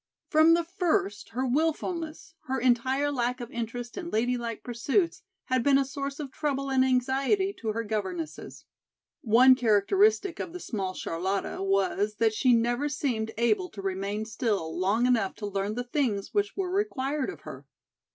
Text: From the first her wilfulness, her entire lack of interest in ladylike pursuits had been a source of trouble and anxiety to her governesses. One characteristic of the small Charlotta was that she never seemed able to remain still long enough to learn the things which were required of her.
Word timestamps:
From 0.29 0.55
the 0.55 0.63
first 0.63 1.29
her 1.29 1.45
wilfulness, 1.45 2.33
her 2.45 2.59
entire 2.59 3.11
lack 3.11 3.39
of 3.39 3.51
interest 3.51 3.95
in 3.99 4.09
ladylike 4.09 4.63
pursuits 4.63 5.21
had 5.45 5.61
been 5.61 5.77
a 5.77 5.85
source 5.85 6.19
of 6.19 6.31
trouble 6.31 6.71
and 6.71 6.83
anxiety 6.83 7.53
to 7.59 7.67
her 7.73 7.83
governesses. 7.83 8.65
One 9.21 9.53
characteristic 9.53 10.39
of 10.39 10.53
the 10.53 10.59
small 10.59 10.95
Charlotta 10.95 11.61
was 11.61 12.15
that 12.15 12.33
she 12.33 12.51
never 12.51 12.89
seemed 12.89 13.29
able 13.37 13.69
to 13.69 13.81
remain 13.83 14.25
still 14.25 14.75
long 14.75 15.05
enough 15.05 15.35
to 15.35 15.45
learn 15.45 15.75
the 15.75 15.83
things 15.83 16.33
which 16.33 16.57
were 16.57 16.71
required 16.71 17.29
of 17.29 17.41
her. 17.41 17.67